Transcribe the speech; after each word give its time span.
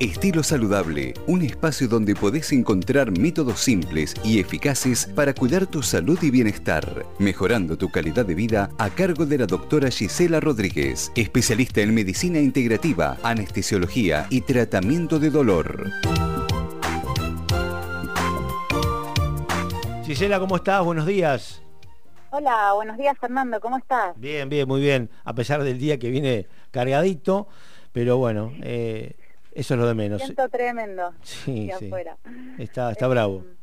Estilo 0.00 0.42
Saludable, 0.42 1.12
un 1.26 1.42
espacio 1.42 1.86
donde 1.86 2.14
podés 2.14 2.52
encontrar 2.52 3.10
métodos 3.10 3.60
simples 3.60 4.14
y 4.24 4.40
eficaces 4.40 5.04
para 5.04 5.34
cuidar 5.34 5.66
tu 5.66 5.82
salud 5.82 6.18
y 6.22 6.30
bienestar, 6.30 7.04
mejorando 7.18 7.76
tu 7.76 7.90
calidad 7.90 8.24
de 8.24 8.34
vida 8.34 8.70
a 8.78 8.88
cargo 8.88 9.26
de 9.26 9.36
la 9.36 9.44
doctora 9.44 9.90
Gisela 9.90 10.40
Rodríguez, 10.40 11.12
especialista 11.16 11.82
en 11.82 11.94
medicina 11.94 12.38
integrativa, 12.38 13.18
anestesiología 13.22 14.26
y 14.30 14.40
tratamiento 14.40 15.18
de 15.18 15.28
dolor. 15.28 15.90
Gisela, 20.06 20.40
¿cómo 20.40 20.56
estás? 20.56 20.82
Buenos 20.82 21.04
días. 21.04 21.62
Hola, 22.30 22.72
buenos 22.74 22.96
días 22.96 23.18
Fernando, 23.20 23.60
¿cómo 23.60 23.76
estás? 23.76 24.18
Bien, 24.18 24.48
bien, 24.48 24.66
muy 24.66 24.80
bien, 24.80 25.10
a 25.24 25.34
pesar 25.34 25.62
del 25.62 25.76
día 25.76 25.98
que 25.98 26.08
viene 26.08 26.46
cargadito, 26.70 27.48
pero 27.92 28.16
bueno, 28.16 28.52
eh, 28.62 29.14
eso 29.52 29.74
es 29.74 29.80
lo 29.80 29.86
de 29.86 29.94
menos. 29.94 30.22
Siento 30.22 30.48
tremendo. 30.48 31.12
Sí, 31.22 31.70
sí. 31.78 31.90
Está, 32.58 32.92
está 32.92 33.08
bravo. 33.08 33.38
Em, 33.38 33.56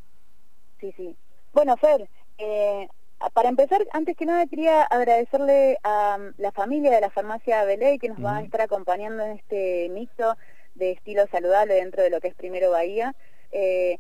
sí, 0.80 0.94
sí. 0.98 1.16
Bueno, 1.54 1.78
Fer, 1.78 2.08
eh, 2.38 2.88
para 3.34 3.50
empezar, 3.50 3.86
antes 3.92 4.16
que 4.16 4.26
nada 4.26 4.46
quería 4.46 4.84
agradecerle 4.84 5.80
a 5.84 6.18
um, 6.20 6.34
la 6.38 6.52
familia 6.52 6.92
de 6.92 7.02
la 7.02 7.10
farmacia 7.10 7.64
Belay 7.66 7.98
que 7.98 8.10
nos 8.10 8.24
va 8.24 8.38
a 8.38 8.42
estar 8.44 8.62
acompañando 8.62 9.24
en 9.24 9.32
este 9.32 9.90
mixto 9.90 10.38
de 10.76 10.92
estilo 10.92 11.26
saludable 11.32 11.74
dentro 11.74 12.04
de 12.04 12.12
lo 12.12 12.20
que 12.20 12.28
es 12.28 12.36
Primero 12.36 12.72
Bahía. 12.72 13.16
Eh, 13.52 13.98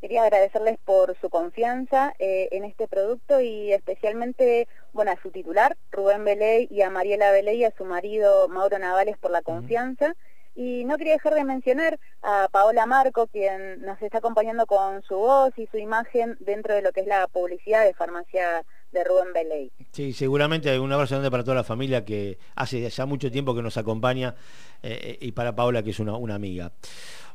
quería 0.00 0.22
agradecerles 0.22 0.78
por 0.84 1.16
su 1.20 1.28
confianza 1.28 2.14
eh, 2.18 2.48
en 2.52 2.64
este 2.64 2.88
producto 2.88 3.40
y 3.40 3.72
especialmente 3.72 4.68
bueno, 4.92 5.10
a 5.12 5.20
su 5.20 5.30
titular, 5.30 5.76
Rubén 5.90 6.24
Beley, 6.24 6.68
y 6.70 6.82
a 6.82 6.90
Mariela 6.90 7.32
Beley 7.32 7.58
y 7.58 7.64
a 7.64 7.74
su 7.76 7.84
marido 7.84 8.48
Mauro 8.48 8.78
Navales 8.78 9.18
por 9.18 9.30
la 9.30 9.42
confianza. 9.42 10.14
Y 10.54 10.84
no 10.84 10.96
quería 10.96 11.14
dejar 11.14 11.34
de 11.34 11.44
mencionar 11.44 11.98
a 12.22 12.48
Paola 12.50 12.86
Marco, 12.86 13.26
quien 13.26 13.82
nos 13.82 14.00
está 14.00 14.18
acompañando 14.18 14.66
con 14.66 15.02
su 15.02 15.16
voz 15.16 15.52
y 15.56 15.66
su 15.66 15.78
imagen 15.78 16.36
dentro 16.40 16.74
de 16.74 16.82
lo 16.82 16.92
que 16.92 17.00
es 17.00 17.06
la 17.06 17.26
publicidad 17.26 17.84
de 17.84 17.92
farmacia 17.94 18.64
de 18.92 19.04
Rubén 19.04 19.32
Beley. 19.34 19.72
Sí, 19.90 20.12
seguramente 20.12 20.70
hay 20.70 20.78
un 20.78 20.92
abrazo 20.92 21.16
grande 21.16 21.30
para 21.30 21.42
toda 21.42 21.56
la 21.56 21.64
familia 21.64 22.04
que 22.04 22.38
hace 22.54 22.88
ya 22.88 23.06
mucho 23.06 23.30
tiempo 23.30 23.54
que 23.54 23.62
nos 23.62 23.76
acompaña 23.76 24.34
eh, 24.82 25.18
y 25.20 25.32
para 25.32 25.54
Paola 25.54 25.82
que 25.82 25.90
es 25.90 25.98
una, 25.98 26.14
amiga. 26.34 26.72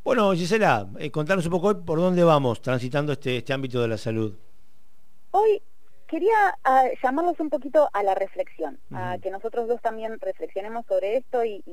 Bueno, 0.04 0.32
Gisela, 0.32 0.88
eh, 0.98 1.12
contanos 1.12 1.46
un 1.46 1.52
poco 1.52 1.68
hoy 1.68 1.76
por 1.86 2.00
dónde 2.00 2.24
vamos 2.24 2.62
transitando 2.62 3.12
este, 3.12 3.38
este 3.38 3.52
ámbito 3.52 3.82
de 3.82 3.90
la 3.90 3.98
salud. 3.98 4.34
Hoy 5.32 5.62
quería 6.10 6.58
ah, 6.64 6.86
llamarlos 7.04 7.40
un 7.40 7.50
poquito 7.50 7.90
a 7.94 8.04
la 8.04 8.16
reflexión, 8.16 8.80
a 8.92 9.20
que 9.22 9.30
nosotros 9.30 9.68
dos 9.68 9.80
también 9.82 10.20
reflexionemos 10.20 10.86
sobre 10.88 11.18
esto 11.18 11.46
y, 11.46 11.64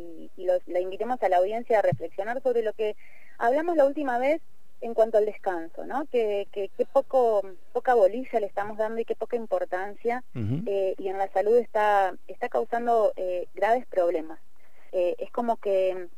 la 0.67 0.81
invitemos 0.81 1.23
a 1.23 1.29
la 1.29 1.39
audiencia 1.39 1.79
a 1.79 1.83
reflexionar 1.83 2.43
sobre 2.43 2.63
lo 2.63 2.73
que 2.75 2.97
hablamos 3.39 3.77
la 3.77 3.87
última 3.87 4.19
vez 4.19 4.43
en 4.83 4.93
cuanto 4.93 5.17
al 5.17 5.25
descanso, 5.25 5.87
¿no? 5.87 6.05
Que, 6.07 6.49
que, 6.53 6.71
poco, 6.93 7.43
poca 7.73 7.95
bolilla 7.95 8.41
le 8.41 8.47
estamos 8.47 8.77
dando 8.77 9.01
y 9.01 9.07
qué 9.07 9.17
poca 9.17 9.37
importancia 9.37 10.23
eh, 10.35 10.95
y 10.99 11.09
en 11.09 11.17
la 11.17 11.29
salud 11.29 11.57
está, 11.57 12.15
está 12.29 12.51
causando 12.51 13.13
eh, 13.17 13.47
graves 13.55 13.87
problemas. 13.87 14.39
Eh, 14.93 15.17
es 15.19 15.31
como 15.31 15.57
que 15.57 16.09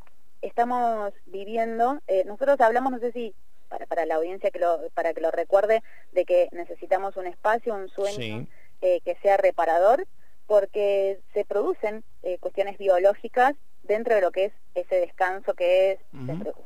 estamos 0.43 1.13
viviendo, 1.27 2.01
nosotros 2.27 2.61
hablamos, 2.61 2.93
no 2.93 2.99
sé 2.99 3.13
si 3.13 3.35
para, 3.69 3.87
para 3.87 4.07
la 4.07 4.17
audiencia 4.17 4.51
que 4.51 4.59
lo, 4.59 4.81
para 4.95 5.15
que 5.15 5.21
lo 5.21 5.31
recuerde 5.31 5.83
de 6.13 6.25
que 6.25 6.49
necesitamos 6.53 7.17
un 7.17 7.27
espacio, 7.27 7.75
un 7.75 7.89
sueño 7.89 8.47
eh, 8.81 9.01
que 9.05 9.17
sea 9.23 9.37
reparador, 9.37 10.07
porque 10.47 11.21
se 11.35 11.45
producen 11.45 12.05
eh, 12.23 12.39
cuestiones 12.39 12.79
biológicas 12.79 13.55
dentro 13.83 14.15
de 14.15 14.21
lo 14.21 14.31
que 14.33 14.47
es 14.47 14.53
ese 14.75 14.97
descanso 14.97 15.55
que 15.55 15.93
es 15.93 15.99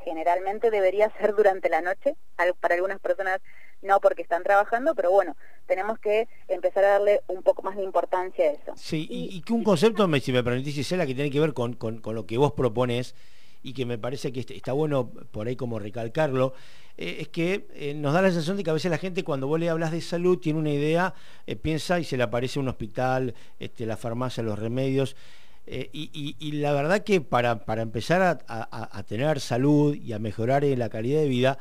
generalmente 0.05 0.71
debería 0.71 1.11
ser 1.19 1.35
durante 1.35 1.69
la 1.69 1.81
noche, 1.81 2.17
para 2.61 2.75
algunas 2.75 3.01
personas 3.01 3.41
no 3.81 4.01
porque 4.01 4.23
están 4.23 4.43
trabajando, 4.43 4.95
pero 4.95 5.11
bueno, 5.11 5.37
tenemos 5.67 5.99
que 5.99 6.29
empezar 6.49 6.85
a 6.85 6.91
darle 6.91 7.21
un 7.29 7.43
poco 7.43 7.63
más 7.63 7.77
de 7.77 7.83
importancia 7.83 8.45
a 8.45 8.53
eso. 8.53 8.73
Sí, 8.77 9.07
y, 9.11 9.41
que 9.43 9.53
un 9.53 9.65
concepto, 9.65 10.09
si 10.21 10.33
me 10.33 10.45
permitís, 10.45 10.75
Gisela, 10.75 11.07
que 11.07 11.15
tiene 11.15 11.31
que 11.31 11.41
ver 11.41 11.53
con, 11.53 11.75
con, 11.75 11.99
con 11.99 12.15
lo 12.15 12.27
que 12.27 12.39
vos 12.39 12.53
propones, 12.53 13.15
y 13.63 13.73
que 13.73 13.87
me 13.87 13.99
parece 13.99 14.33
que 14.33 14.41
está 14.41 14.73
bueno 14.73 15.11
por 15.11 15.47
ahí 15.47 15.57
como 15.57 15.79
recalcarlo, 15.79 16.55
eh, 16.99 17.19
es 17.21 17.29
que 17.29 17.69
eh, 17.75 17.95
nos 17.95 18.13
da 18.13 18.23
la 18.23 18.29
sensación 18.29 18.57
de 18.57 18.65
que 18.65 18.71
a 18.71 18.75
veces 18.75 18.91
la 18.91 18.99
gente 18.99 19.25
cuando 19.25 19.47
vos 19.47 19.59
le 19.59 19.69
hablas 19.69 19.93
de 19.93 20.01
salud 20.01 20.39
tiene 20.39 20.59
una 20.59 20.71
idea, 20.71 21.15
eh, 21.47 21.57
piensa 21.57 22.01
y 22.01 22.05
se 22.05 22.17
le 22.17 22.25
aparece 22.25 22.59
un 22.59 22.69
hospital, 22.69 23.35
este, 23.59 23.87
la 23.87 23.97
farmacia, 23.97 24.43
los 24.43 24.59
remedios. 24.59 25.17
Y, 25.65 26.53
la 26.55 26.73
verdad 26.73 27.05
que 27.05 27.21
para, 27.21 27.65
para 27.65 27.83
empezar 27.83 28.43
a, 28.49 29.03
tener 29.05 29.39
salud 29.39 29.95
y 29.95 30.13
a 30.13 30.19
mejorar 30.19 30.65
la 30.65 30.89
calidad 30.89 31.21
de 31.21 31.29
vida, 31.29 31.59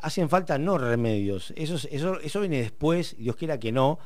hacen 0.00 0.30
falta 0.30 0.56
no 0.56 0.78
remedios. 0.78 1.52
Eso, 1.54 1.76
eso 1.90 2.40
viene 2.40 2.62
después, 2.62 3.16
Dios 3.18 3.36
quiera 3.36 3.60
que 3.60 3.70
no, 3.70 3.98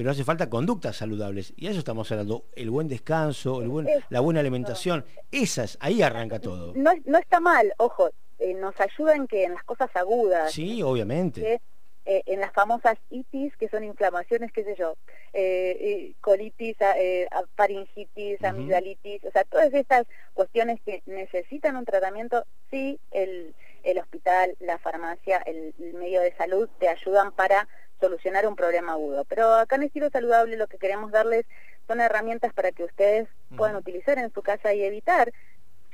pero 0.00 0.12
hace 0.12 0.24
falta 0.24 0.48
conductas 0.48 0.96
saludables. 0.96 1.52
Y 1.58 1.66
a 1.66 1.72
eso 1.72 1.80
estamos 1.80 2.10
hablando, 2.10 2.46
el 2.56 2.70
buen 2.70 2.88
descanso, 2.88 3.60
el 3.60 3.68
buen, 3.68 3.86
la 4.08 4.20
buena 4.20 4.40
alimentación, 4.40 5.04
esas, 5.30 5.76
ahí 5.78 6.00
arranca 6.00 6.40
todo. 6.40 6.72
No, 6.74 6.92
no 7.04 7.18
está 7.18 7.38
mal, 7.38 7.74
ojo, 7.76 8.08
eh, 8.38 8.54
nos 8.54 8.74
ayuda 8.80 9.14
en 9.14 9.26
que 9.26 9.44
en 9.44 9.52
las 9.52 9.62
cosas 9.64 9.90
agudas. 9.92 10.52
Sí, 10.52 10.82
obviamente. 10.82 11.60
Eh, 12.06 12.22
en 12.24 12.40
las 12.40 12.50
famosas 12.54 12.96
itis, 13.10 13.54
que 13.58 13.68
son 13.68 13.84
inflamaciones, 13.84 14.50
qué 14.52 14.64
sé 14.64 14.74
yo, 14.74 14.94
eh, 15.34 16.14
colitis, 16.22 16.78
faringitis, 17.54 18.42
amigdalitis, 18.42 19.22
o 19.26 19.30
sea, 19.32 19.44
todas 19.44 19.74
estas 19.74 20.06
cuestiones 20.32 20.80
que 20.80 21.02
necesitan 21.04 21.76
un 21.76 21.84
tratamiento, 21.84 22.46
sí, 22.70 22.98
el, 23.10 23.54
el 23.82 23.98
hospital, 23.98 24.56
la 24.60 24.78
farmacia, 24.78 25.42
el 25.44 25.74
medio 25.92 26.22
de 26.22 26.34
salud 26.36 26.70
te 26.78 26.88
ayudan 26.88 27.32
para 27.32 27.68
solucionar 28.00 28.46
un 28.46 28.56
problema 28.56 28.92
agudo. 28.92 29.24
Pero 29.24 29.54
acá 29.54 29.76
en 29.76 29.84
Estilo 29.84 30.10
Saludable 30.10 30.56
lo 30.56 30.66
que 30.66 30.78
queremos 30.78 31.12
darles 31.12 31.46
son 31.86 32.00
herramientas 32.00 32.52
para 32.52 32.72
que 32.72 32.84
ustedes 32.84 33.28
puedan 33.56 33.76
utilizar 33.76 34.18
en 34.18 34.32
su 34.32 34.42
casa 34.42 34.72
y 34.72 34.82
evitar 34.82 35.32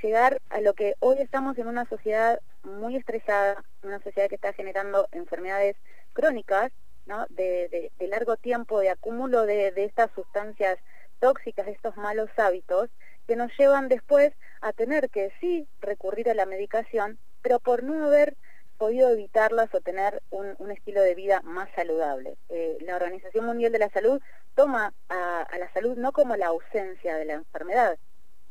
llegar 0.02 0.40
a 0.50 0.60
lo 0.60 0.74
que 0.74 0.94
hoy 1.00 1.16
estamos 1.20 1.58
en 1.58 1.68
una 1.68 1.86
sociedad 1.86 2.40
muy 2.62 2.96
estresada, 2.96 3.64
una 3.82 3.98
sociedad 4.00 4.28
que 4.28 4.34
está 4.34 4.52
generando 4.52 5.08
enfermedades 5.12 5.76
crónicas, 6.12 6.70
¿no? 7.06 7.26
de, 7.30 7.90
largo 8.00 8.36
tiempo, 8.36 8.80
de 8.80 8.90
acúmulo 8.90 9.46
de, 9.46 9.72
de 9.72 9.84
estas 9.84 10.10
sustancias 10.14 10.78
tóxicas, 11.18 11.66
de 11.66 11.72
estos 11.72 11.96
malos 11.96 12.30
hábitos, 12.36 12.90
que 13.26 13.36
nos 13.36 13.50
llevan 13.58 13.88
después 13.88 14.32
a 14.60 14.72
tener 14.72 15.10
que 15.10 15.32
sí 15.40 15.66
recurrir 15.80 16.30
a 16.30 16.34
la 16.34 16.46
medicación, 16.46 17.18
pero 17.42 17.58
por 17.58 17.82
no 17.82 18.06
haber 18.06 18.36
podido 18.76 19.10
evitarlas 19.10 19.74
o 19.74 19.80
tener 19.80 20.22
un, 20.30 20.70
estilo 20.70 21.00
de 21.00 21.14
vida 21.14 21.40
más 21.42 21.68
saludable. 21.74 22.36
Eh, 22.48 22.78
la 22.80 22.96
Organización 22.96 23.46
Mundial 23.46 23.72
de 23.72 23.78
la 23.78 23.90
Salud 23.90 24.20
toma 24.54 24.92
a, 25.08 25.46
la 25.58 25.72
salud 25.72 25.96
no 25.96 26.12
como 26.12 26.36
la 26.36 26.48
ausencia 26.48 27.16
de 27.16 27.24
la 27.24 27.34
enfermedad, 27.34 27.98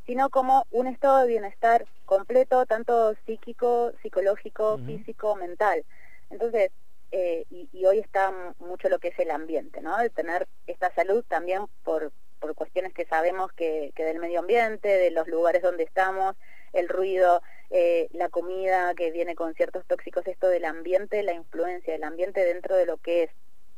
sino 0.05 0.29
como 0.29 0.65
un 0.71 0.87
estado 0.87 1.21
de 1.21 1.27
bienestar 1.27 1.85
completo, 2.05 2.65
tanto 2.65 3.15
psíquico, 3.25 3.91
psicológico, 4.01 4.77
físico, 4.85 5.35
mental. 5.35 5.83
Entonces, 6.29 6.71
eh, 7.11 7.45
y, 7.49 7.85
hoy 7.85 7.99
está 7.99 8.33
mucho 8.59 8.89
lo 8.89 8.99
que 8.99 9.09
es 9.09 9.19
el 9.19 9.31
ambiente, 9.31 9.81
¿no? 9.81 9.99
El 9.99 10.11
tener 10.11 10.47
esta 10.67 10.93
salud 10.93 11.23
también 11.27 11.65
por, 11.83 12.11
por 12.39 12.55
cuestiones 12.55 12.93
que 12.93 13.05
sabemos 13.05 13.51
que, 13.53 13.91
que 13.95 14.03
del 14.03 14.19
medio 14.19 14.39
ambiente, 14.39 14.89
de 14.89 15.11
los 15.11 15.27
lugares 15.27 15.61
donde 15.61 15.83
estamos, 15.83 16.35
el 16.73 16.89
ruido, 16.89 17.41
eh, 17.69 18.07
la 18.11 18.29
comida 18.29 18.93
que 18.95 19.11
viene 19.11 19.35
con 19.35 19.53
ciertos 19.55 19.85
tóxicos, 19.85 20.25
esto 20.27 20.47
del 20.47 20.65
ambiente, 20.65 21.23
la 21.23 21.33
influencia 21.33 21.93
del 21.93 22.03
ambiente 22.03 22.43
dentro 22.45 22.75
de 22.75 22.85
lo 22.85 22.97
que 22.97 23.23
es 23.23 23.31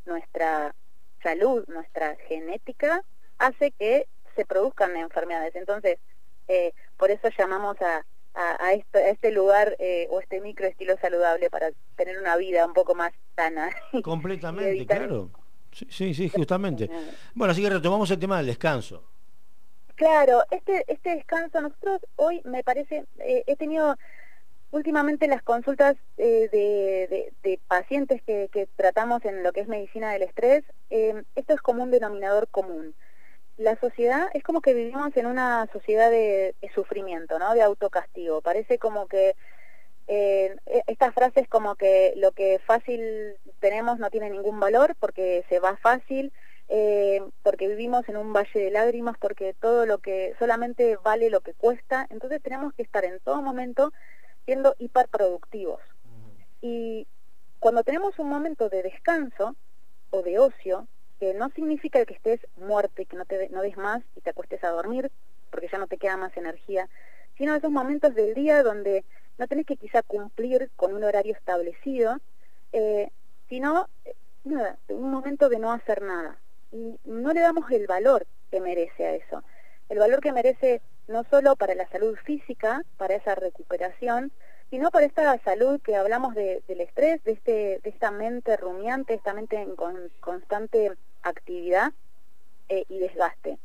nuestra 0.06 0.76
salud, 1.24 1.66
nuestra 1.68 2.16
genética, 2.28 3.04
hace 3.38 3.72
que 3.72 4.08
se 4.36 4.46
produzcan 4.46 4.96
enfermedades. 4.96 5.56
Entonces, 5.56 6.00
eh, 6.48 6.74
por 6.98 7.12
eso 7.12 7.30
llamamos 7.38 7.78
a, 7.82 8.06
a, 8.34 8.74
este 8.74 9.32
lugar 9.32 9.76
eh, 9.80 10.08
o 10.12 10.20
este 10.20 10.42
micro 10.42 10.68
estilo 10.68 10.96
saludable 11.02 11.50
para 11.50 11.72
tener 11.96 12.20
una 12.20 12.36
vida 12.38 12.66
un 12.66 12.74
poco 12.74 12.96
más 12.96 13.12
sana. 13.36 13.70
Completamente, 14.04 14.86
claro. 14.86 15.30
Sí, 15.72 16.14
sí, 16.14 16.30
justamente. 16.30 16.90
Bueno, 17.36 17.52
así 17.52 17.62
que 17.62 17.70
retomamos 17.70 18.10
el 18.10 18.20
tema 18.20 18.38
del 18.38 18.48
descanso. 18.48 19.04
Claro, 19.98 20.44
este, 20.52 20.86
este 20.88 21.16
descanso, 21.16 21.60
nosotros 21.60 22.02
hoy 22.18 22.42
me 22.46 22.64
parece, 22.64 23.08
eh, 23.18 23.44
he 23.48 23.56
tenido 23.56 23.98
últimamente 24.70 25.28
las 25.28 25.42
consultas 25.42 25.96
eh, 26.18 26.50
de, 27.42 27.60
pacientes 27.68 28.22
que, 28.22 28.70
tratamos 28.76 29.26
en 29.26 29.42
lo 29.42 29.52
que 29.54 29.62
es 29.62 29.68
medicina 29.68 30.12
del 30.12 30.22
estrés, 30.22 30.64
eh, 30.92 31.24
esto 31.34 31.56
es 31.56 31.62
como 31.62 31.82
un 31.82 31.90
denominador 31.90 32.48
común. 32.50 32.94
La 33.58 33.76
sociedad 33.80 34.28
es 34.36 34.44
como 34.44 34.62
que 34.62 34.76
vivimos 34.76 35.18
en 35.18 35.26
una 35.26 35.68
sociedad 35.74 36.12
de, 36.12 36.54
sufrimiento, 36.76 37.40
¿no? 37.40 37.56
De 37.56 37.64
autocastigo. 37.64 38.42
Parece 38.42 38.78
como 38.78 39.08
que 39.08 39.36
eh, 40.08 40.56
e, 40.68 40.84
estas 40.86 41.12
frases 41.16 41.48
como 41.48 41.76
que 41.76 42.14
lo 42.18 42.34
que 42.34 42.60
fácil 42.68 43.36
tenemos 43.60 43.98
no 43.98 44.12
tiene 44.12 44.30
ningún 44.30 44.60
valor 44.60 44.96
porque 45.00 45.44
se 45.50 45.60
va 45.60 45.76
fácil, 45.78 46.32
eh, 46.70 47.22
porque 47.44 47.68
vivimos 47.68 48.08
en 48.10 48.18
un 48.18 48.34
valle 48.34 48.60
de 48.60 48.72
lágrimas, 48.72 49.18
porque 49.18 49.54
todo 49.54 49.86
lo 49.86 50.00
que 50.00 50.36
solamente 50.40 50.98
vale 50.98 51.30
lo 51.30 51.42
que 51.42 51.54
cuesta, 51.54 52.08
entonces 52.10 52.42
tenemos 52.42 52.74
que 52.74 52.84
estar 52.84 53.06
en 53.06 53.20
todo 53.20 53.42
momento 53.42 53.94
siendo 54.46 54.76
hiperproductivos. 54.80 55.82
Y 56.62 57.08
cuando 57.60 57.84
tenemos 57.84 58.18
un 58.20 58.30
momento 58.30 58.70
de 58.70 58.84
descanso 58.84 59.56
o 60.10 60.22
de 60.22 60.40
ocio, 60.40 60.88
que 61.20 61.34
no 61.34 61.50
significa 61.50 62.06
que 62.06 62.14
estés 62.14 62.40
muerto 62.58 63.02
y 63.02 63.06
que 63.06 63.16
no, 63.16 63.26
te, 63.26 63.50
no 63.50 63.62
des 63.62 63.78
más 63.78 64.04
y 64.16 64.22
te 64.22 64.30
acuestes 64.30 64.64
a 64.64 64.70
dormir, 64.70 65.12
porque 65.50 65.68
ya 65.72 65.78
no 65.78 65.88
te 65.88 65.98
queda 65.98 66.18
más 66.18 66.36
energía, 66.38 66.88
sino 67.38 67.56
esos 67.56 67.72
momentos 67.72 68.14
del 68.14 68.34
día 68.34 68.64
donde 68.64 69.06
no 69.38 69.48
tenés 69.48 69.66
que 69.66 69.78
quizá 69.78 70.02
cumplir 70.04 70.70
con 70.76 70.94
un 70.94 71.04
horario 71.04 71.34
establecido, 71.34 72.18
eh, 72.74 73.12
sino 73.50 73.88
eh, 74.06 74.16
un 74.90 75.12
momento 75.12 75.50
de 75.50 75.60
no 75.60 75.72
hacer 75.72 76.02
nada. 76.02 76.38
Y 76.72 76.98
no 77.06 77.34
le 77.34 77.42
damos 77.42 77.70
el 77.72 77.88
valor 77.88 78.26
que 78.52 78.60
merece 78.60 79.06
a 79.06 79.16
eso. 79.16 79.44
El 79.90 80.00
valor 80.00 80.20
que 80.22 80.34
merece 80.34 80.82
no 81.08 81.24
solo 81.30 81.56
para 81.56 81.76
la 81.76 81.88
salud 81.90 82.18
física, 82.26 82.84
para 82.98 83.16
esa 83.16 83.36
recuperación, 83.36 84.32
sino 84.70 84.92
para 84.92 85.06
esta 85.06 85.38
salud 85.44 85.80
que 85.82 85.96
hablamos 85.96 86.36
de, 86.36 86.62
del 86.68 86.82
estrés, 86.82 87.24
de, 87.24 87.32
este, 87.32 87.80
de 87.82 87.90
esta 87.90 88.12
mente 88.12 88.58
rumiante, 88.58 89.14
esta 89.14 89.34
mente 89.34 89.56
en 89.62 89.76
constante 90.20 90.92
actividad 91.24 91.94
eh, 92.70 92.84
y 92.90 93.00
desgaste. 93.00 93.58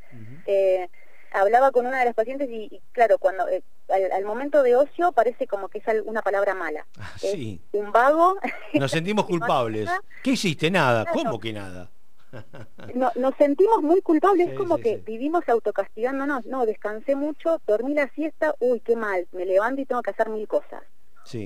eh, 0.46 0.88
hablaba 1.32 1.72
con 1.72 1.86
una 1.86 1.98
de 1.98 2.04
las 2.04 2.14
pacientes 2.14 2.48
y, 2.50 2.80
claro, 2.92 3.18
cuando 3.18 3.48
eh, 3.48 3.62
al, 3.88 4.24
momento 4.24 4.62
de 4.62 4.76
ocio 4.76 5.12
parece 5.12 5.46
como 5.46 5.68
que 5.68 5.78
es 5.78 5.84
una 6.04 6.22
palabra 6.22 6.54
mala. 6.54 6.86
Ah, 6.98 7.12
sí. 7.16 7.60
un 7.72 7.90
vago. 7.90 8.36
Nos 8.74 8.90
sentimos 8.90 9.24
culpables. 9.26 9.90
¿Qué 10.22 10.32
hiciste? 10.32 10.70
Nada. 10.70 11.06
¿Cómo 11.06 11.40
que 11.40 11.52
nada? 11.52 11.90
no, 12.94 13.10
nos 13.14 13.34
sentimos 13.36 13.82
muy 13.82 14.00
culpables, 14.02 14.50
es 14.50 14.58
como 14.58 14.78
que 14.78 14.96
vivimos 14.98 15.48
autocastigándonos, 15.48 16.46
no, 16.46 16.66
descansé 16.66 17.14
mucho, 17.14 17.60
dormí 17.66 17.94
la 17.94 18.08
siesta, 18.08 18.54
uy, 18.60 18.80
qué 18.80 18.96
mal, 18.96 19.26
me 19.32 19.44
levanto 19.44 19.80
y 19.80 19.86
tengo 19.86 20.02
que 20.02 20.10
hacer 20.10 20.28
mil 20.28 20.48
cosas. 20.48 20.82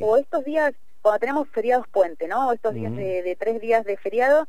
O 0.01 0.17
estos 0.17 0.45
días, 0.45 0.75
cuando 1.03 1.21
tenemos 1.21 1.49
feriados 1.49 1.87
puente, 1.89 2.27
¿no? 2.29 2.53
Estos 2.53 2.75
días 2.75 2.95
de, 2.97 3.37
tres 3.39 3.61
días 3.61 3.85
de 3.85 3.97
feriado, 3.97 4.49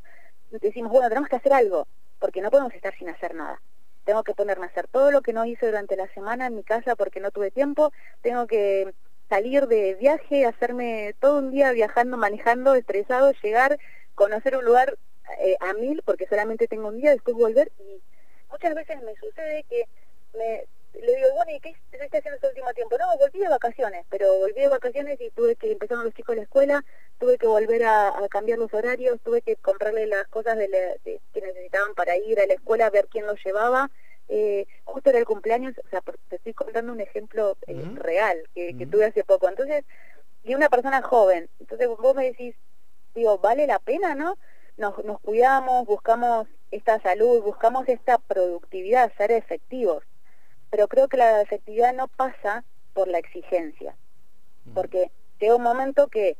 decimos, 0.49 0.91
bueno, 0.91 1.09
tenemos 1.09 1.29
que 1.29 1.35
hacer 1.35 1.53
algo, 1.53 1.87
porque 2.19 2.41
no 2.41 2.49
podemos 2.49 2.73
estar 2.73 2.95
sin 2.97 3.09
hacer 3.09 3.35
nada. 3.35 3.61
Tengo 4.05 4.23
que 4.23 4.33
ponerme 4.33 4.65
a 4.65 4.69
hacer 4.69 4.87
todo 4.87 5.11
lo 5.11 5.21
que 5.21 5.33
no 5.33 5.45
hice 5.45 5.65
durante 5.65 5.97
la 5.97 6.07
semana 6.13 6.47
en 6.47 6.55
mi 6.55 6.63
casa 6.63 6.95
porque 6.95 7.19
no 7.19 7.31
tuve 7.31 7.51
tiempo, 7.51 7.91
tengo 8.21 8.47
que 8.47 8.93
salir 9.27 9.67
de 9.67 9.95
viaje, 9.95 10.45
hacerme 10.45 11.13
todo 11.19 11.39
un 11.39 11.51
día 11.51 11.71
viajando, 11.73 12.15
manejando, 12.15 12.75
estresado, 12.75 13.33
llegar, 13.43 13.77
conocer 14.15 14.55
un 14.55 14.63
lugar 14.63 14.97
eh, 15.39 15.57
a 15.59 15.73
mil 15.73 16.01
porque 16.03 16.27
solamente 16.27 16.67
tengo 16.67 16.87
un 16.87 16.97
día, 16.97 17.11
después 17.11 17.35
volver 17.35 17.71
y 17.79 18.01
muchas 18.51 18.75
veces 18.75 19.01
me 19.03 19.15
sucede 19.15 19.63
que 19.69 19.87
me, 20.33 20.65
le 20.93 21.15
digo, 21.15 21.27
bueno, 21.35 21.51
¿y 21.51 21.59
qué 21.59 21.75
estás 21.91 22.07
haciendo 22.07 22.35
este 22.35 22.47
último 22.47 22.73
tiempo? 22.73 22.97
No, 22.97 23.17
volví 23.17 23.39
de 23.39 23.49
vacaciones, 23.49 24.05
pero 24.09 24.33
volví 24.39 24.61
de 24.61 24.67
vacaciones 24.67 25.19
y 25.21 25.29
tuve 25.31 25.55
que 25.55 25.71
empezar 25.71 25.99
los 25.99 26.13
chicos 26.13 26.33
a 26.33 26.37
la 26.37 26.43
escuela, 26.43 26.85
tuve 27.19 27.37
que 27.37 27.47
volver 27.47 27.83
a, 27.83 28.13
cambiar 28.29 28.59
los 28.59 28.73
horarios, 28.73 29.19
tuve 29.23 29.41
que 29.41 29.55
comprarle 29.57 30.07
las 30.07 30.27
cosas 30.27 30.57
de, 30.57 30.69
que 31.33 31.41
necesitaban 31.41 31.93
para 31.95 32.17
ir 32.17 32.39
a 32.39 32.47
la 32.47 32.53
escuela, 32.53 32.89
ver 32.89 33.07
quién 33.09 33.25
los 33.25 33.43
llevaba. 33.43 33.89
Eh, 34.29 34.67
justo 34.83 35.09
era 35.09 35.19
el 35.19 35.25
cumpleaños, 35.25 35.73
o 35.85 35.89
sea, 35.89 36.01
te 36.01 36.35
estoy 36.35 36.53
contando 36.53 36.91
un 36.91 36.99
ejemplo 36.99 37.57
eh, 37.65 37.81
real 37.93 38.37
que, 38.53 38.77
que 38.77 38.85
tuve 38.85 39.05
hace 39.05 39.23
poco. 39.23 39.47
Entonces, 39.47 39.85
y 40.43 40.55
una 40.55 40.69
persona 40.69 41.01
joven, 41.01 41.49
entonces 41.59 41.87
vos 41.87 42.15
me 42.15 42.25
decís, 42.25 42.55
digo, 43.15 43.37
¿vale 43.37 43.67
la 43.67 43.79
pena, 43.79 44.15
no? 44.15 44.37
Nos, 44.77 45.03
nos 45.03 45.19
cuidamos, 45.21 45.85
buscamos 45.85 46.47
esta 46.71 46.99
salud, 47.01 47.41
buscamos 47.41 47.87
esta 47.87 48.17
productividad, 48.17 49.11
ser 49.17 49.31
efectivos. 49.31 50.03
Pero 50.69 50.87
creo 50.87 51.07
que 51.07 51.17
la 51.17 51.41
efectividad 51.41 51.93
no 51.93 52.07
pasa 52.07 52.63
por 52.93 53.07
la 53.07 53.19
exigencia, 53.19 53.95
porque 54.73 55.11
llega 55.39 55.55
un 55.55 55.63
momento 55.63 56.07
que 56.07 56.37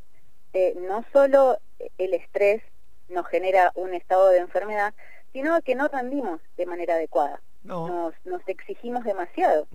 eh, 0.54 0.74
no 0.75 1.06
solo 1.13 1.60
el 1.98 2.13
estrés 2.13 2.63
nos 3.10 3.28
genera 3.28 3.72
un 3.75 3.94
estado 3.94 4.30
de 4.30 4.39
enfermedad, 4.39 4.94
sino 5.34 5.62
que 5.62 5.75
no 5.75 5.88
rendimos 5.88 6.42
de 6.57 6.66
manera 6.66 6.95
adecuada. 6.95 7.42
Nos, 7.63 8.13
nos 8.25 8.42
exigimos 8.48 9.04
demasiado. 9.04 9.68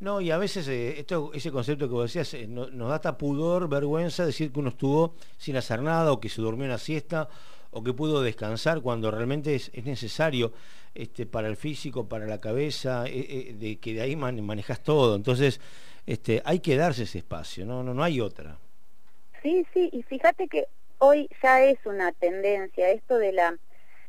No, 0.00 0.20
y 0.20 0.32
a 0.32 0.38
veces 0.38 0.66
eh, 0.66 0.98
esto, 0.98 1.30
ese 1.32 1.52
concepto 1.52 1.86
que 1.86 1.94
vos 1.94 2.12
decías 2.12 2.34
eh, 2.34 2.46
nos 2.48 2.88
da 2.88 2.96
hasta 2.96 3.16
pudor, 3.16 3.68
vergüenza 3.68 4.26
decir 4.26 4.52
que 4.52 4.58
uno 4.58 4.70
estuvo 4.70 5.14
sin 5.38 5.56
hacer 5.56 5.80
nada 5.80 6.12
o 6.12 6.20
que 6.20 6.28
se 6.28 6.42
durmió 6.42 6.66
una 6.66 6.78
siesta 6.78 7.28
o 7.72 7.82
que 7.82 7.92
pudo 7.92 8.22
descansar 8.22 8.80
cuando 8.82 9.10
realmente 9.10 9.54
es, 9.54 9.72
necesario 9.84 10.52
este, 10.94 11.26
para 11.26 11.48
el 11.48 11.56
físico, 11.56 12.06
para 12.06 12.26
la 12.26 12.40
cabeza, 12.40 13.06
eh, 13.06 13.26
eh, 13.28 13.54
de 13.58 13.76
que 13.76 13.94
de 13.94 14.02
ahí 14.02 14.14
manejas 14.14 14.80
todo. 14.82 15.16
Entonces, 15.16 15.60
este, 16.06 16.42
hay 16.44 16.60
que 16.60 16.76
darse 16.76 17.04
ese 17.04 17.18
espacio, 17.18 17.64
¿no? 17.64 17.82
No, 17.82 17.94
no 17.94 18.04
hay 18.04 18.20
otra. 18.20 18.58
Sí, 19.42 19.66
sí, 19.72 19.88
y 19.92 20.02
fíjate 20.02 20.48
que 20.48 20.66
hoy 20.98 21.28
ya 21.42 21.64
es 21.64 21.78
una 21.84 22.12
tendencia 22.12 22.90
esto 22.90 23.18
de 23.18 23.32
la, 23.32 23.56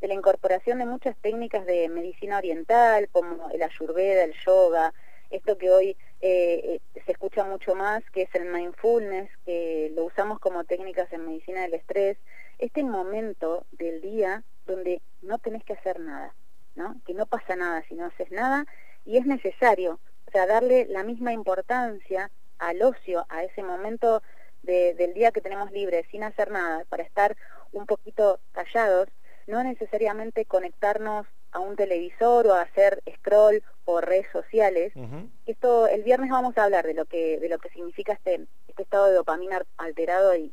incorporación 0.01 0.79
de 0.79 0.85
muchas 0.85 1.15
técnicas 1.17 1.65
de 1.65 1.87
medicina 1.87 2.37
oriental, 2.37 3.07
como 3.11 3.49
el 3.51 3.63
ayurveda, 3.63 4.25
el 4.25 4.33
yoga, 4.45 4.93
esto 5.31 5.57
que 5.57 5.71
hoy 5.71 5.97
eh, 6.21 6.81
se 7.05 7.11
escucha 7.13 7.45
mucho 7.45 7.73
más, 7.73 8.03
que 8.11 8.23
es 8.23 8.35
el 8.35 8.45
mindfulness, 8.45 9.29
que 9.45 9.91
lo 9.95 10.03
usamos 10.03 10.39
como 10.39 10.65
técnicas 10.65 11.11
en 11.13 11.25
medicina 11.25 11.61
del 11.61 11.75
estrés, 11.75 12.17
este 12.57 12.83
momento 12.83 13.65
del 13.71 14.01
día 14.01 14.43
donde 14.65 15.01
no 15.21 15.37
tenés 15.39 15.63
que 15.63 15.73
hacer 15.73 15.99
nada, 15.99 16.33
¿no? 16.75 16.95
Que 17.05 17.13
no 17.13 17.25
pasa 17.25 17.55
nada 17.55 17.83
si 17.87 17.95
no 17.95 18.05
haces 18.05 18.31
nada 18.31 18.65
y 19.05 19.17
es 19.17 19.25
necesario, 19.25 19.99
o 20.27 20.31
sea, 20.31 20.45
darle 20.47 20.85
la 20.85 21.03
misma 21.03 21.33
importancia 21.33 22.31
al 22.59 22.81
ocio, 22.81 23.25
a 23.29 23.43
ese 23.43 23.63
momento 23.63 24.21
del 24.63 25.13
día 25.13 25.31
que 25.31 25.41
tenemos 25.41 25.71
libre, 25.71 26.05
sin 26.09 26.23
hacer 26.23 26.49
nada, 26.49 26.85
para 26.85 27.03
estar 27.03 27.35
un 27.73 27.85
poquito 27.85 28.39
callados, 28.53 29.09
no 29.47 29.63
necesariamente 29.63 30.45
conectarnos 30.45 31.27
a 31.51 31.59
un 31.59 31.75
televisor 31.75 32.47
o 32.47 32.53
a 32.53 32.61
hacer 32.61 33.01
scroll 33.17 33.63
o 33.85 34.01
redes 34.01 34.27
sociales. 34.31 34.93
Esto 35.45 35.87
el 35.87 36.03
viernes 36.03 36.29
vamos 36.29 36.57
a 36.57 36.63
hablar 36.63 36.85
de 36.85 36.93
lo 36.93 37.05
que 37.05 37.39
de 37.39 37.49
lo 37.49 37.59
que 37.59 37.69
significa 37.69 38.13
este 38.13 38.47
este 38.73 38.83
estado 38.83 39.05
de 39.05 39.13
dopamina 39.13 39.63
alterado 39.77 40.35
y, 40.35 40.51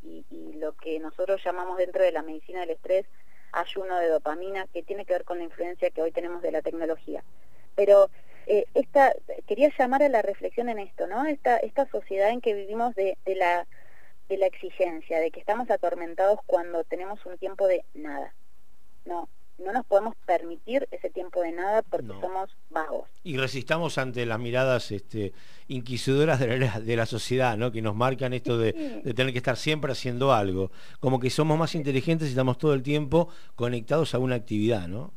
lo 0.57 0.77
que 0.77 0.99
nosotros 1.01 1.41
llamamos 1.43 1.79
dentro 1.79 2.03
de 2.03 2.13
la 2.13 2.21
medicina 2.21 2.61
del 2.61 2.71
estrés 2.71 3.07
ayuno 3.51 3.99
de 3.99 4.09
dopamina, 4.09 4.67
que 4.75 4.83
tiene 4.83 5.07
que 5.07 5.15
ver 5.15 5.25
con 5.25 5.39
la 5.39 5.45
influencia 5.45 5.89
que 5.91 6.03
hoy 6.03 6.13
tenemos 6.13 6.43
de 6.43 6.53
la 6.53 6.61
tecnología. 6.61 7.25
Pero 7.75 8.11
eh, 8.47 8.67
esta, 8.75 9.15
quería 9.47 9.71
llamar 9.79 10.03
a 10.03 10.11
la 10.11 10.21
reflexión 10.21 10.69
en 10.69 10.79
esto, 10.81 11.07
¿no? 11.07 11.25
Esta, 11.25 11.57
esta 11.57 11.87
sociedad 11.87 12.29
en 12.29 12.43
que 12.43 12.53
vivimos 12.53 12.95
de, 12.95 13.17
de, 13.25 13.37
la, 13.37 13.67
de 14.29 14.37
la 14.37 14.47
exigencia, 14.47 15.19
de 15.19 15.31
que 15.31 15.41
estamos 15.41 15.71
atormentados 15.71 16.41
cuando 16.45 16.85
tenemos 16.85 17.25
un 17.25 17.39
tiempo 17.39 17.67
de 17.67 17.85
nada. 17.95 18.35
No, 19.05 19.29
no 19.59 19.73
nos 19.73 19.87
podemos 19.87 20.15
permitir 20.27 20.89
ese 20.91 21.11
tiempo 21.11 21.43
de 21.43 21.53
nada 21.53 21.83
porque 21.83 22.09
somos 22.21 22.51
vagos. 22.71 23.09
Y 23.23 23.37
resistamos 23.37 23.99
ante 23.99 24.25
las 24.27 24.39
miradas 24.39 24.91
este, 24.91 25.33
inquisidoras 25.69 26.41
de 26.41 26.59
la, 26.59 26.81
de 26.81 26.97
la 26.97 27.07
sociedad, 27.07 27.57
¿no? 27.57 27.71
que 27.71 27.83
nos 27.83 27.95
marcan 27.95 28.33
esto 28.33 28.59
de, 28.59 28.73
tener 29.15 29.33
que 29.33 29.39
estar 29.39 29.57
siempre 29.57 29.93
haciendo 29.93 30.33
algo. 30.33 30.71
Como 30.99 31.21
que 31.21 31.31
somos 31.31 31.59
más 31.59 31.75
inteligentes 31.75 32.29
y 32.29 32.31
estamos 32.31 32.59
todo 32.59 32.75
el 32.75 32.83
tiempo 32.83 33.29
conectados 33.55 34.15
a 34.15 34.19
una 34.19 34.37
actividad, 34.37 34.89
¿no? 34.89 35.13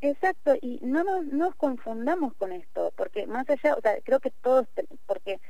Exacto, 0.00 0.54
y 0.60 0.80
no 0.82 1.02
nos, 1.02 1.24
nos 1.26 1.54
confundamos 1.54 2.34
con 2.34 2.52
esto, 2.52 2.92
porque 2.94 3.26
más 3.26 3.48
allá, 3.48 3.74
o 3.74 3.80
sea, 3.80 3.94
creo 4.04 4.20
que 4.20 4.30
todos, 4.42 4.66
porque 5.06 5.40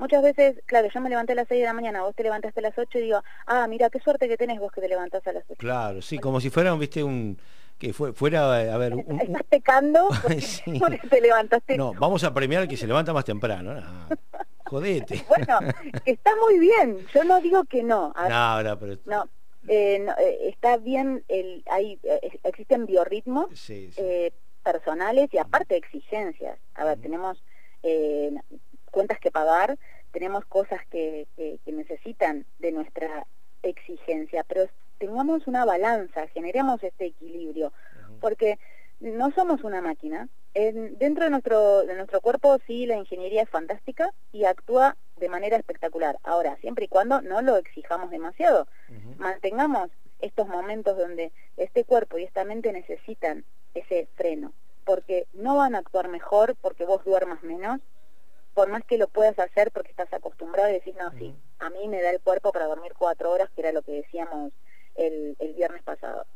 muchas 0.00 0.22
veces, 0.22 0.60
claro, 0.66 0.88
yo 0.92 1.00
me 1.00 1.08
levanté 1.08 1.32
a 1.32 1.36
las 1.36 1.48
6 1.48 1.60
de 1.60 1.66
la 1.66 1.72
mañana, 1.72 2.02
vos 2.02 2.14
te 2.16 2.24
levantaste 2.24 2.58
a 2.58 2.62
las 2.64 2.76
8 2.76 2.98
y 2.98 3.02
digo, 3.02 3.22
ah, 3.46 3.66
mira, 3.68 3.90
qué 3.90 4.00
suerte 4.00 4.28
que 4.28 4.36
tenés 4.36 4.58
vos 4.58 4.72
que 4.72 4.80
te 4.80 4.88
levantás 4.88 5.24
a 5.26 5.32
las 5.32 5.44
8. 5.44 5.54
Claro, 5.58 6.02
sí, 6.02 6.18
como 6.18 6.40
si 6.40 6.50
fuera, 6.50 6.74
viste, 6.74 7.04
un 7.04 7.38
que 7.78 7.94
fue, 7.94 8.12
fuera, 8.12 8.74
a 8.74 8.76
ver... 8.76 8.94
Un, 8.94 9.20
Estás 9.20 9.42
pecando 9.44 10.08
porque 10.78 10.98
te 11.08 11.20
levantaste. 11.20 11.76
No, 11.76 11.94
vamos 11.94 12.22
a 12.24 12.34
premiar 12.34 12.62
al 12.62 12.68
que 12.68 12.76
se 12.76 12.86
levanta 12.86 13.12
más 13.12 13.24
temprano. 13.24 13.74
Jodete. 14.66 15.24
bueno, 15.28 15.60
está 16.04 16.30
muy 16.36 16.58
bien, 16.58 16.98
yo 17.14 17.24
no 17.24 17.40
digo 17.40 17.64
que 17.64 17.82
no. 17.82 18.12
no, 18.28 18.62
no, 18.62 18.78
pero... 18.78 18.98
No, 19.06 19.24
eh, 19.68 20.06
eh, 20.18 20.38
está 20.48 20.76
bien, 20.78 21.22
el, 21.28 21.62
hay, 21.70 21.98
eh, 22.02 22.38
existen 22.44 22.86
biorritmos 22.86 23.48
personales 24.62 25.32
y 25.32 25.38
aparte 25.38 25.76
exigencias. 25.76 26.58
A 26.74 26.84
ver, 26.84 27.00
tenemos 27.00 27.42
cuentas 28.90 29.18
que 29.18 29.30
pagar, 29.30 29.78
tenemos 30.12 30.44
cosas 30.46 30.80
que, 30.90 31.26
que, 31.36 31.58
que 31.64 31.72
necesitan 31.72 32.44
de 32.58 32.72
nuestra 32.72 33.26
exigencia, 33.62 34.44
pero 34.44 34.68
tengamos 34.98 35.46
una 35.46 35.64
balanza, 35.64 36.26
generemos 36.28 36.82
este 36.82 37.06
equilibrio, 37.06 37.72
porque 38.20 38.58
no 39.00 39.30
somos 39.32 39.64
una 39.64 39.80
máquina. 39.80 40.28
dentro 40.54 41.24
de 41.24 41.30
nuestro, 41.30 41.86
de 41.86 41.94
nuestro 41.94 42.20
cuerpo 42.20 42.58
sí 42.66 42.86
la 42.86 42.96
ingeniería 42.96 43.42
es 43.42 43.48
fantástica 43.48 44.10
y 44.32 44.44
actúa 44.44 44.96
de 45.16 45.28
manera 45.28 45.56
espectacular. 45.56 46.18
Ahora, 46.22 46.56
siempre 46.60 46.84
y 46.84 46.88
cuando 46.88 47.22
no 47.22 47.40
lo 47.40 47.56
exijamos 47.56 48.10
demasiado, 48.10 48.68
mantengamos 49.16 49.90
estos 50.20 50.46
momentos 50.48 50.98
donde 50.98 51.32
este 51.56 51.84
cuerpo 51.84 52.18
y 52.18 52.24
esta 52.24 52.44
mente 52.44 52.72
necesitan 52.72 53.44
ese 53.74 54.06
freno, 54.16 54.52
porque 54.84 55.26
no 55.32 55.56
van 55.56 55.74
a 55.74 55.78
actuar 55.78 56.08
mejor 56.08 56.56
porque 56.60 56.84
vos 56.84 57.02
duermas 57.04 57.42
menos, 57.42 57.80
por 58.60 58.68
más 58.68 58.84
que 58.84 58.98
lo 58.98 59.08
puedas 59.08 59.38
hacer 59.38 59.70
porque 59.70 59.90
estás 59.90 60.12
acostumbrado 60.12 60.68
y 60.68 60.74
decís, 60.74 60.94
no, 60.94 61.10
sí, 61.12 61.34
a 61.60 61.70
mí 61.70 61.88
me 61.88 62.02
da 62.02 62.10
el 62.10 62.20
cuerpo 62.20 62.52
para 62.52 62.66
dormir 62.66 62.92
cuatro 62.92 63.30
horas, 63.30 63.48
que 63.54 63.62
era 63.62 63.72
lo 63.72 63.80
que 63.80 63.92
decíamos 63.92 64.52
el, 64.96 65.34
viernes 65.56 65.82
pasado. 65.82 66.26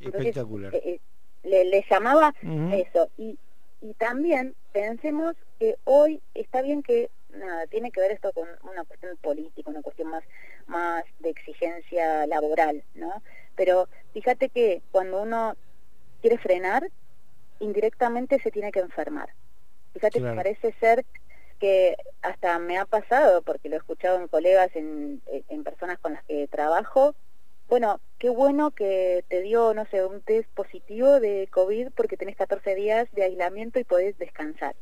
Espectacular. 0.00 0.74
Eh, 0.74 0.98
eh, 1.42 1.64
le, 1.66 1.84
llamaba 1.90 2.32
eso. 2.72 3.10
Y, 3.18 3.38
y 3.82 3.92
también 3.92 4.54
pensemos 4.72 5.36
que 5.58 5.76
hoy 5.84 6.22
está 6.32 6.62
bien 6.62 6.82
que 6.82 7.10
nada, 7.28 7.66
tiene 7.66 7.90
que 7.90 8.00
ver 8.00 8.12
esto 8.12 8.32
con 8.32 8.48
una 8.62 8.84
cuestión 8.84 9.18
política, 9.18 9.68
una 9.68 9.82
cuestión 9.82 10.08
más, 10.08 10.24
más 10.66 11.04
de 11.18 11.28
exigencia 11.28 12.26
laboral, 12.26 12.82
¿no? 12.94 13.22
Pero 13.54 13.86
fíjate 14.14 14.48
que 14.48 14.80
cuando 14.92 15.20
uno 15.20 15.56
quiere 16.22 16.38
frenar, 16.38 16.88
indirectamente 17.58 18.40
se 18.40 18.50
tiene 18.50 18.72
que 18.72 18.80
enfermar. 18.80 19.28
Fíjate 19.92 20.20
que 20.20 20.32
parece 20.32 20.72
ser 20.80 21.04
que 21.60 21.96
hasta 22.22 22.58
me 22.58 22.78
ha 22.78 22.86
pasado, 22.86 23.42
porque 23.42 23.68
lo 23.68 23.76
he 23.76 23.78
escuchado 23.78 24.18
en 24.18 24.26
colegas, 24.28 24.74
en, 24.74 25.22
en 25.48 25.62
personas 25.62 25.98
con 25.98 26.14
las 26.14 26.24
que 26.24 26.48
trabajo, 26.48 27.14
bueno, 27.70 28.00
qué 28.18 28.28
bueno 28.28 28.72
que 28.72 29.24
te 29.28 29.40
dio, 29.42 29.72
no 29.74 29.86
sé, 29.86 30.04
un 30.04 30.20
test 30.22 30.50
positivo 30.50 31.20
de 31.20 31.48
COVID 31.52 31.90
porque 31.94 32.16
tenés 32.16 32.36
14 32.36 32.74
días 32.74 33.08
de 33.12 33.22
aislamiento 33.22 33.78
y 33.78 33.84
podés 33.84 34.18
descansar. 34.18 34.74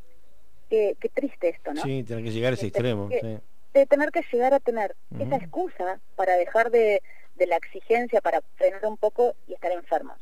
Qué, 0.70 0.97
qué 0.99 1.11
triste 1.11 1.50
esto, 1.50 1.75
¿no? 1.75 1.82
Sí, 1.82 2.02
tener 2.02 2.25
que 2.25 2.30
llegar 2.30 2.52
a 2.52 2.54
ese 2.54 2.68
extremo. 2.68 3.11
De 3.11 3.87
tener 3.87 4.11
que 4.11 4.25
llegar 4.32 4.54
a 4.54 4.61
tener 4.61 4.97
esa 5.20 5.37
excusa 5.37 6.00
para 6.16 6.37
dejar 6.37 6.70
de, 6.70 7.02
de, 7.37 7.47
la 7.47 7.56
exigencia, 7.56 8.23
para 8.23 8.40
frenar 8.56 8.85
un 8.87 8.97
poco 8.97 9.35
y 9.47 9.52
estar 9.52 9.70
enfermos. 9.70 10.16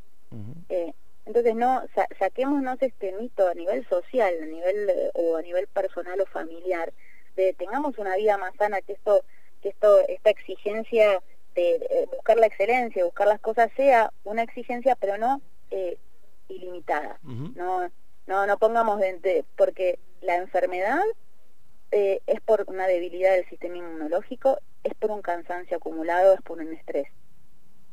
eh, 0.69 0.93
entonces, 1.27 1.57
no 1.57 1.83
saquémonos 2.19 2.81
este 2.81 3.13
mito 3.13 3.49
a 3.49 3.55
nivel 3.55 3.87
social, 3.89 4.33
a 4.41 4.47
nivel 4.47 4.89
eh, 4.89 5.11
o 5.15 5.37
a 5.37 5.43
nivel 5.43 5.67
personal 5.67 6.21
o 6.21 6.27
familiar, 6.27 6.93
de 7.35 7.53
tengamos 7.53 7.99
una 7.99 8.17
vida 8.17 8.39
más 8.39 8.55
sana, 8.57 8.81
que 8.81 8.93
esto, 8.93 9.25
que 9.61 9.71
esto, 9.71 9.99
esta 10.09 10.31
exigencia 10.31 11.21
de, 11.57 12.09
buscar 12.13 12.37
la 12.39 12.47
excelencia, 12.47 13.05
buscar 13.05 13.27
las 13.27 13.41
cosas 13.41 13.71
sea 13.77 14.13
una 14.23 14.43
exigencia, 14.43 14.95
pero 14.95 15.19
no 15.19 15.43
eh, 15.73 15.99
ilimitada. 16.49 17.19
No, 17.23 17.91
no, 18.29 18.47
no 18.47 18.59
pongamos 18.59 19.01
de, 19.01 19.45
porque 19.57 19.99
la 20.21 20.37
enfermedad 20.37 21.03
eh, 21.91 22.21
es 22.27 22.41
por 22.41 22.65
una 22.69 22.87
debilidad 22.87 23.33
del 23.33 23.49
sistema 23.49 23.79
inmunológico, 23.79 24.59
es 24.85 24.95
por 24.95 25.11
un 25.11 25.23
cansancio 25.23 25.79
acumulado, 25.79 26.35
es 26.35 26.43
por 26.43 26.59
un 26.59 26.73
estrés 26.73 27.09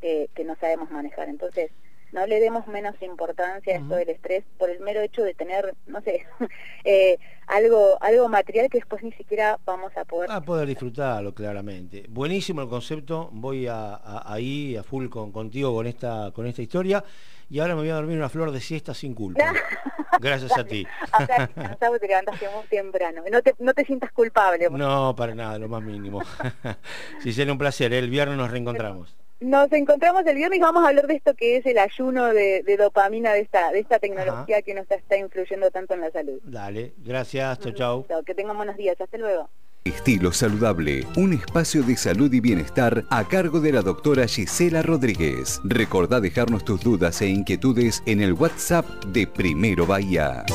que, 0.02 0.30
que 0.36 0.44
no 0.44 0.56
sabemos 0.58 0.92
manejar. 0.92 1.30
Entonces, 1.30 1.72
no 2.14 2.28
le 2.28 2.40
demos 2.40 2.68
menos 2.68 2.96
importancia 3.02 3.76
a 3.76 3.80
esto 3.80 3.96
del 3.96 4.10
estrés 4.10 4.44
por 4.58 4.70
el 4.70 4.80
mero 4.80 5.02
hecho 5.02 5.24
de 5.24 5.34
tener, 5.34 5.74
no 5.88 6.00
sé, 6.02 6.26
eh, 6.86 7.18
algo, 7.48 7.98
algo 8.02 8.30
material 8.30 8.70
que 8.70 8.78
después 8.78 9.04
ni 9.04 9.12
siquiera 9.14 9.60
vamos 9.66 9.92
a 9.98 10.06
poder... 10.06 10.32
A 10.32 10.42
poder 10.42 10.68
disfrutarlo, 10.68 11.34
claramente. 11.34 12.06
Buenísimo 12.10 12.62
el 12.62 12.70
concepto, 12.70 13.30
voy 13.34 13.68
a, 13.68 14.00
ahí 14.32 14.78
a 14.78 14.84
full 14.84 15.10
con, 15.10 15.32
contigo 15.32 15.74
con 15.74 15.88
esta, 15.88 16.32
con 16.34 16.46
esta 16.46 16.62
historia 16.62 17.04
y 17.50 17.60
ahora 17.60 17.76
me 17.76 17.82
voy 17.82 17.90
a 17.90 17.96
dormir 17.96 18.18
una 18.18 18.30
flor 18.30 18.52
de 18.52 18.62
siesta 18.62 18.94
sin 18.94 19.14
culpa. 19.14 19.52
Gracias 20.20 20.58
a 20.58 20.64
ti. 20.64 20.86
Acá 21.12 21.48
te 21.48 22.08
levantaste 22.08 22.48
muy 22.50 22.66
temprano. 22.70 23.24
No 23.32 23.42
te, 23.42 23.56
no 23.60 23.74
te 23.74 23.84
sientas 23.84 24.12
culpable. 24.12 24.70
No, 24.70 25.16
para 25.16 25.34
nada, 25.34 25.58
lo 25.58 25.68
más 25.68 25.82
mínimo. 25.82 26.22
si 27.22 27.34
será 27.34 27.52
un 27.52 27.58
placer, 27.58 27.92
¿eh? 27.92 28.00
el 28.00 28.10
viernes 28.10 28.38
nos 28.38 28.52
reencontramos. 28.52 29.16
Nos 29.44 29.70
encontramos 29.74 30.26
el 30.26 30.38
viernes 30.38 30.58
y 30.58 30.62
vamos 30.62 30.86
a 30.86 30.88
hablar 30.88 31.06
de 31.06 31.16
esto 31.16 31.34
que 31.34 31.58
es 31.58 31.66
el 31.66 31.78
ayuno 31.78 32.28
de, 32.28 32.64
dopamina 32.80 33.34
de 33.34 33.42
esta, 33.42 33.72
de 33.72 33.80
esta 33.80 34.00
tecnología 34.00 34.62
que 34.62 34.74
nos 34.74 34.90
está 34.90 35.18
influyendo 35.18 35.70
tanto 35.70 35.94
en 35.96 36.00
la 36.00 36.12
salud. 36.12 36.40
Dale, 36.44 36.94
gracias, 37.00 37.60
chau 37.60 37.74
chau. 37.74 38.24
Que 38.26 38.34
tengan 38.36 38.56
buenos 38.56 38.78
días, 38.78 39.00
hasta 39.02 39.18
luego. 39.18 39.50
Estilo 39.84 40.32
Saludable, 40.32 41.06
un 41.18 41.34
espacio 41.34 41.84
de 41.84 41.98
salud 41.98 42.32
y 42.32 42.40
bienestar 42.40 43.04
a 43.10 43.28
cargo 43.28 43.60
de 43.60 43.74
la 43.74 43.82
doctora 43.82 44.28
Gisela 44.28 44.82
Rodríguez. 44.82 45.60
Recordá 45.66 46.22
dejarnos 46.22 46.64
tus 46.64 46.82
dudas 46.82 47.22
e 47.22 47.28
inquietudes 47.28 48.02
en 48.06 48.22
el 48.22 48.32
WhatsApp 48.32 48.86
de 49.08 49.28
Primero 49.28 49.86
Bahía. 49.86 50.46